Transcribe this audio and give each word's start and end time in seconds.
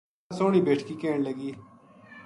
بھی 0.03 0.27
واہ 0.27 0.35
سوہنی 0.37 0.59
بیٹکی 0.67 0.95
کہن 1.01 1.19
لگی 1.27 1.51